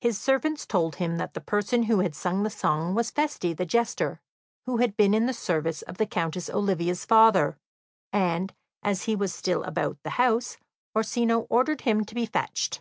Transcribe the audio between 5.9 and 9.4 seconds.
the Countess Olivia's father, and, as he was